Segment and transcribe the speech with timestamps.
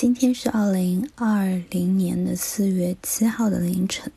[0.00, 4.12] 今天是二零二零年的四月七号的凌晨。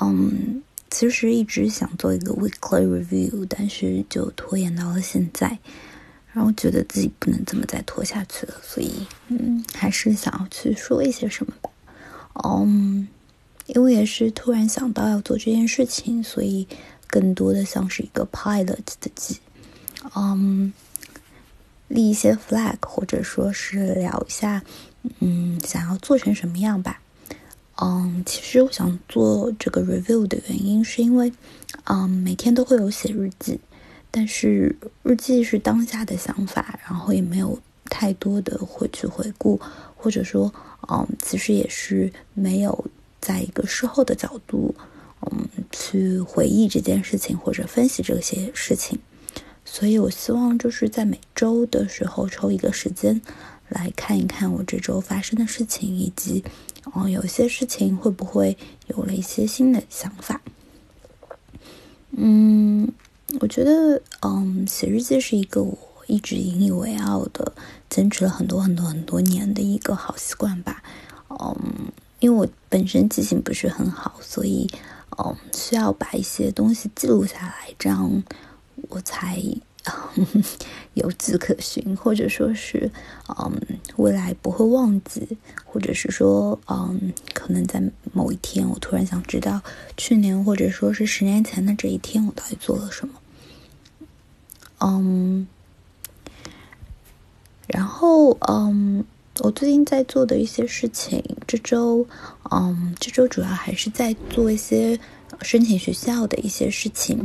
[0.00, 5.58] 嗯，其实一直想做一个 weekly review，但是就拖延到了现在，
[6.32, 11.68] 然后觉得自己不能这么再拖下去了，所以嗯，还是想要去说一些什么吧。
[12.42, 13.06] 嗯，
[13.66, 16.66] 因为也是突然想到要做这件事情，所以
[17.08, 19.36] 更多的像是一个 pilot 的记。
[20.16, 20.72] 嗯。
[21.88, 24.62] 立一些 flag，或者说是聊一下，
[25.20, 27.00] 嗯，想要做成什么样吧。
[27.76, 31.32] 嗯，其实我想做这个 review 的原因，是因为，
[31.84, 33.58] 嗯，每天都会有写日记，
[34.10, 39.60] 但是日记是当下的想法，然后也没有太多的会去回顾，
[39.96, 40.54] 或者说，
[40.88, 42.84] 嗯，其实也是没有
[43.20, 44.72] 在一个事后的角度，
[45.22, 48.98] 嗯，去回忆这件事情或者分析这些事情。
[49.74, 53.20] 所以，我希望就是在每周的时候抽一个时间
[53.68, 56.44] 来看一看我这周发生的事情，以及，
[56.92, 60.40] 哦，有些事情会不会有了一些新的想法。
[62.12, 62.88] 嗯，
[63.40, 67.52] 我觉得，嗯，写日记是一个我一直引以为傲的、
[67.90, 70.84] 坚持了很多很多很多年的一个好习惯吧。
[71.30, 74.70] 嗯，因为我本身记性不是很好，所以，
[75.18, 78.22] 嗯，需要把一些东西记录下来，这样。
[78.88, 79.42] 我才
[80.94, 82.90] 有迹可循，或者说是，
[83.38, 83.60] 嗯，
[83.96, 89.60] 未来不会忘记，或者是说，嗯，可能在某一天，我突然想知道
[89.96, 93.14] 去年或者说是十年前的这一天，我到底做了什么。
[94.80, 95.46] 嗯，
[97.66, 99.04] 然后，嗯，
[99.40, 102.06] 我最近在做的一些事情，这周，
[102.50, 104.98] 嗯，这周主要还是在做一些。
[105.42, 107.18] 申请学校的一些事情，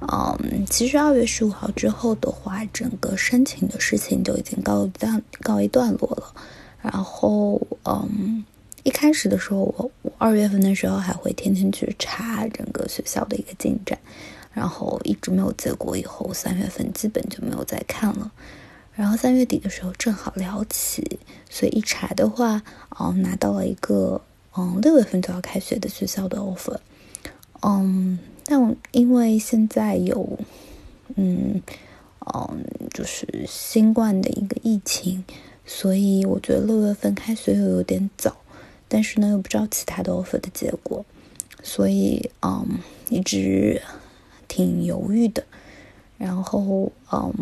[0.00, 6.34] 嗯，其实二月十五号之后的话，整个申请的事情就已经告一段告一段落了。
[6.82, 8.44] 然后，嗯，
[8.84, 13.98] 一开始的时候，我我二月份的时候还会天天去查整个学校的一个进展，
[14.52, 18.30] 然后一直没有结果，以后三月份基本就没有再看了。
[18.94, 21.18] 然后三月底的时候正好聊起，
[21.48, 24.20] 所以一查的话，哦，拿到了一个
[24.56, 26.76] 嗯六月份就要开学的学校的 offer。
[27.62, 30.38] 嗯，但因为现在有，
[31.16, 31.62] 嗯，
[32.26, 35.24] 嗯，就是新冠的一个疫情，
[35.66, 38.36] 所以我觉得六月份开学又有点早，
[38.88, 41.04] 但是呢又不知道其他的 offer 的结果，
[41.62, 42.66] 所以嗯，
[43.10, 43.82] 一直
[44.48, 45.44] 挺犹豫的。
[46.16, 47.32] 然后嗯，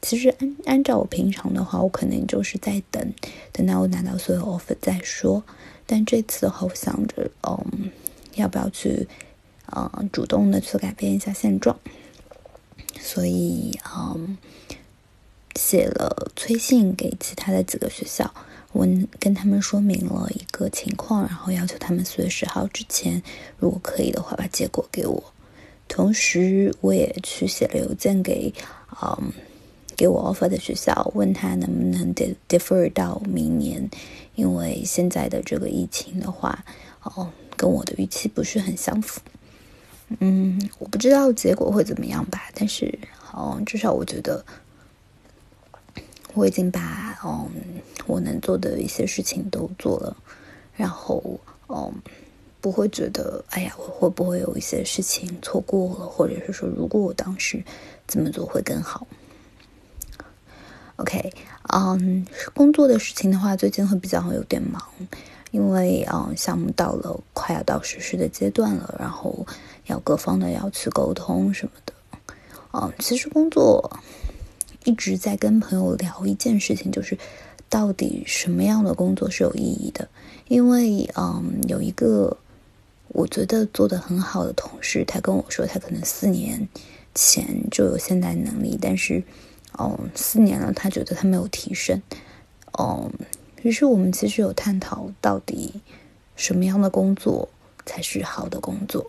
[0.00, 3.12] 其实按按照我平常的话，我可能就是在等，
[3.52, 5.42] 等到我拿到所有 offer 再说。
[5.86, 7.90] 但这次的话，我想着，嗯。
[8.36, 9.08] 要不要去，
[9.66, 11.78] 呃，主动的去改变一下现状？
[13.00, 14.38] 所以，嗯，
[15.56, 18.32] 写了催信给其他的几个学校，
[18.72, 18.86] 我
[19.18, 23.22] 跟他们说明了一个情况，然后要求他们四月十号之前，
[23.58, 25.22] 如果可以的话，把结果给我。
[25.86, 28.52] 同时，我也去写了邮件给，
[29.02, 29.32] 嗯，
[29.96, 32.14] 给我 offer 的学校，问他能不能
[32.48, 33.90] defer 到明年，
[34.34, 36.64] 因为现在的这个疫情的话，
[37.02, 37.30] 哦。
[37.56, 39.20] 跟我的预期不是很相符，
[40.20, 42.98] 嗯，我不知道结果会怎么样吧，但是，
[43.36, 44.44] 嗯，至少我觉得
[46.34, 47.48] 我已经把嗯
[48.06, 50.16] 我能做的一些事情都做了，
[50.76, 51.92] 然后，嗯，
[52.60, 57.62] 不会觉得，哎呀，我会不会有一些事情错过了，或者是说，如果我当时
[58.06, 59.06] 这么做会更好
[60.96, 61.32] ？OK，
[61.72, 64.82] 嗯，工作的事情的话，最近会比较有点忙。
[65.54, 69.46] 因为嗯，项目到了快要到实施的阶段了，然后
[69.86, 71.92] 要各方的要去沟通什么的。
[72.72, 74.00] 嗯，其实工作
[74.82, 77.16] 一直在跟朋友聊一件事情，就是
[77.68, 80.08] 到底什么样的工作是有意义的？
[80.48, 82.36] 因为嗯，有一个
[83.10, 86.68] 我觉得做的很好的同事，他跟我说，他可能四年
[87.14, 89.22] 前就有现代能力，但是
[89.78, 92.02] 嗯，四年了，他觉得他没有提升。
[92.76, 93.08] 嗯。
[93.64, 95.80] 于是我们其实有探讨，到底
[96.36, 97.48] 什么样的工作
[97.86, 99.06] 才是好的工作。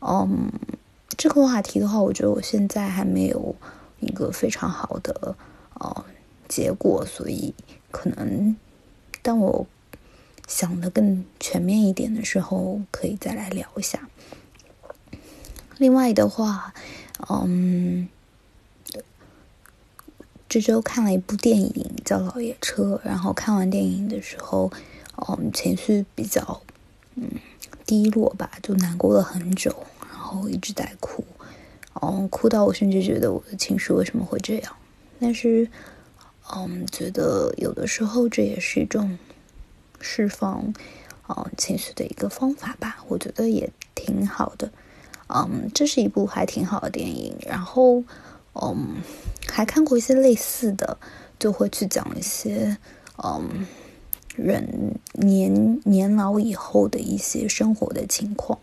[0.00, 0.52] 嗯，
[1.16, 3.56] 这个话题的话，我觉得我现在还没有
[4.00, 5.34] 一个非常好的
[5.80, 6.04] 呃
[6.46, 7.54] 结果，所以
[7.90, 8.54] 可能
[9.22, 9.66] 当我
[10.46, 14.06] 想的更全面一点的时候，可以再来聊一下。
[15.78, 16.74] 另外的话，
[17.30, 18.10] 嗯。
[20.54, 24.70] 这周看了一部电影叫《老爷车》，然后看完电影的时候，
[25.16, 26.62] 嗯，情绪比较
[27.16, 27.28] 嗯
[27.84, 29.74] 低落吧，就难过了很久，
[30.08, 31.24] 然后一直在哭，
[32.00, 34.76] 嗯，哭到我甚至觉得我的情绪为什么会这样？
[35.18, 35.68] 但是，
[36.54, 39.18] 嗯，觉得有的时候这也是一种
[40.00, 40.72] 释放
[41.28, 42.98] 嗯情绪的一个方法吧。
[43.08, 44.70] 我觉得也挺好的。
[45.26, 47.34] 嗯，这是一部还挺好的电影。
[47.44, 48.04] 然后，
[48.54, 48.96] 嗯，
[49.48, 50.98] 还看过一些类似的，
[51.38, 52.76] 就会去讲一些
[53.22, 53.66] 嗯
[54.36, 58.58] 人年年老以后的一些生活的情况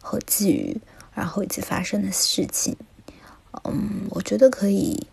[0.00, 0.80] 和际遇，
[1.14, 2.76] 然后以及发生的事情。
[3.64, 5.06] 嗯，我觉得可以。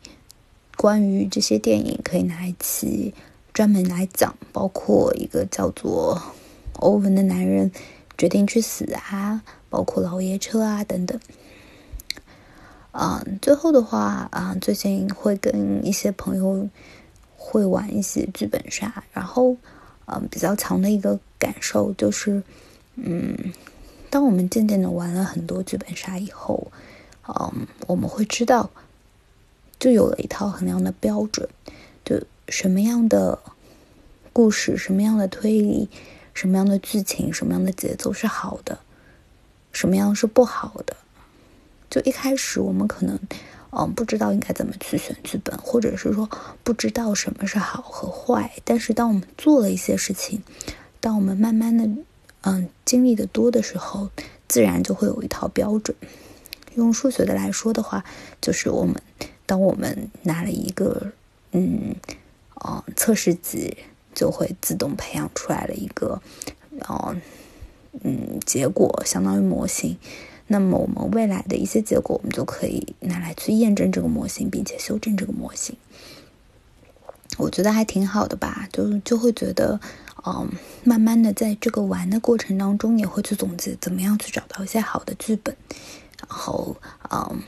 [0.75, 3.13] 关于这些电影，可以拿一期
[3.53, 6.19] 专门来讲，包括一个叫做
[6.80, 7.71] 《欧文的男人
[8.18, 11.18] 决定去死》啊，包括《老爷车》啊等等。
[12.94, 16.69] 嗯，最后的话，啊，最近会跟一些朋友
[17.36, 19.57] 会玩一些剧本杀，然后，
[20.06, 22.42] 嗯，比较强的一个感受就是，
[22.95, 23.38] 嗯，
[24.10, 26.72] 当我们渐渐的玩了很多剧本杀以后，
[27.28, 28.69] 嗯，我们会知道。
[29.80, 31.50] 就有了一套衡量的标准，
[32.06, 33.38] 就什么样的
[34.31, 35.90] 故事、什么样的推理、
[36.34, 38.80] 什么样的剧情、什么样的节奏是好的，
[39.74, 40.95] 什么样是不好的。
[41.94, 43.19] 就一开始我们可能
[43.69, 46.28] 嗯不知道应该怎么去选剧本，或者是说
[46.63, 48.51] 不知道什么是好和坏。
[48.63, 50.42] 但是当我们做了一些事情，
[51.00, 51.88] 当我们慢慢的
[52.42, 54.10] 嗯经历的多的时候，
[54.48, 55.95] 自然就会有一套标准。
[56.74, 58.04] 用数学的来说的话，
[58.42, 58.95] 就是我们。
[59.45, 61.12] 当我们拿了一个
[61.51, 61.94] 嗯
[62.56, 63.78] 哦测试集，
[64.16, 66.19] 就会自动培养出来了一个
[66.88, 67.13] 哦
[68.01, 69.98] 嗯结果，相当于模型。
[70.48, 75.75] 那么我们未来的一些结果，我们就可以拿来去验证这个模型，并且修正这个模型。
[77.38, 79.80] 我觉得还挺好的吧，就就会觉得
[80.25, 80.50] 嗯，
[80.84, 85.56] 慢慢的在这个玩的过程当中，也会去总结怎么样去找到一些好的剧本，
[86.19, 86.75] 然后
[87.12, 87.42] 嗯。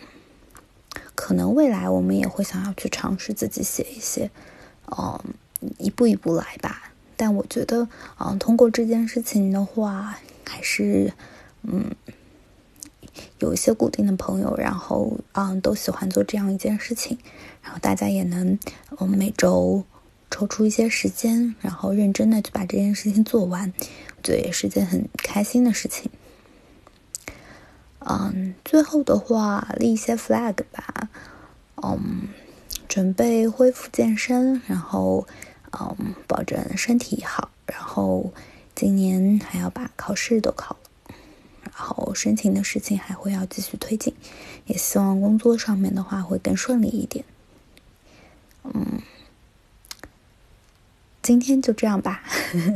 [1.13, 4.30] 可能未来我们也会想要去尝试自己写一些，
[4.97, 5.18] 嗯，
[5.77, 6.92] 一步一步来吧。
[7.15, 7.88] 但我觉得，
[8.19, 11.13] 嗯，通过这件事情的话，还是，
[11.63, 11.95] 嗯，
[13.39, 17.17] 有一些固定的朋友，然后，嗯，都喜欢做这样一件事情，
[17.62, 18.57] 然后大家也能，
[19.00, 19.83] 嗯，每周
[20.29, 23.71] 抽出一些时间，然后认真的去把这件事情做完，
[24.17, 26.09] 我觉得也是件很开心的事情。
[28.00, 31.09] 嗯，最后的话立一些 flag 吧。
[31.81, 32.29] 嗯，
[32.88, 35.27] 准备恢复健身，然后
[35.71, 38.31] 嗯，保证身体好，然后
[38.73, 40.77] 今年还要把考试都考，
[41.75, 44.13] 然后申请的事情还会要继续推进，
[44.66, 47.25] 也希望工作上面的话会更顺利一点。
[48.63, 49.01] 嗯。
[51.22, 52.22] 今天就这样吧，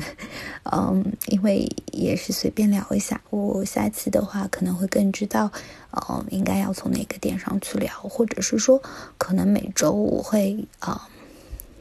[0.74, 3.22] 嗯，因为也是随便聊一下。
[3.30, 5.52] 我下期的话可能会更知道，
[5.92, 8.82] 嗯，应该要从哪个点上去聊，或者是说，
[9.20, 11.08] 可能每周我会啊，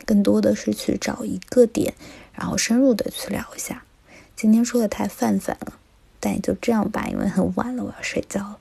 [0.04, 1.94] 更多的是去找一个点，
[2.34, 3.82] 然后深入的去聊一下。
[4.36, 5.72] 今天说的太泛泛了，
[6.20, 8.58] 但也就这样吧，因为很晚了，我要睡觉了。